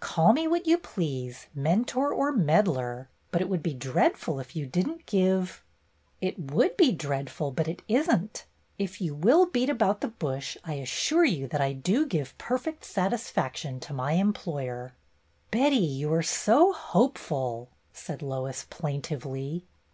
[0.00, 4.64] "Call me what you please, mentor or meddler, but it would be dreadful if you
[4.64, 5.62] did n't give
[6.22, 8.46] —""It would be 'dreadful,' but it isn't.
[8.78, 12.82] If you will beat about the bush, I assure you that I do give' perfect
[12.86, 14.94] satisfaction' to my employer."
[15.50, 19.66] "Betty, you are so hopeful!" said Lois, plaintively.